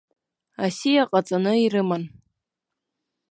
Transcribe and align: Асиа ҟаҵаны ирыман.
Асиа 0.65 1.03
ҟаҵаны 1.09 1.53
ирыман. 1.65 2.03